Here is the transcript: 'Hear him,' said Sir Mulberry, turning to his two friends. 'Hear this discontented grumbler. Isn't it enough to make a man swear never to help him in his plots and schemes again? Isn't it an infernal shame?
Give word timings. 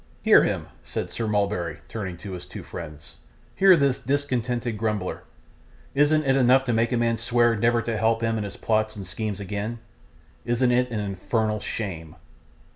'Hear 0.23 0.43
him,' 0.43 0.65
said 0.81 1.11
Sir 1.11 1.27
Mulberry, 1.27 1.77
turning 1.87 2.17
to 2.17 2.31
his 2.31 2.47
two 2.47 2.63
friends. 2.63 3.17
'Hear 3.53 3.77
this 3.77 3.99
discontented 4.01 4.75
grumbler. 4.75 5.21
Isn't 5.93 6.23
it 6.23 6.35
enough 6.35 6.63
to 6.63 6.73
make 6.73 6.91
a 6.91 6.97
man 6.97 7.17
swear 7.17 7.55
never 7.55 7.83
to 7.83 7.97
help 7.97 8.21
him 8.23 8.35
in 8.39 8.43
his 8.43 8.57
plots 8.57 8.95
and 8.95 9.05
schemes 9.05 9.39
again? 9.39 9.77
Isn't 10.43 10.71
it 10.71 10.89
an 10.89 11.01
infernal 11.01 11.59
shame? 11.59 12.15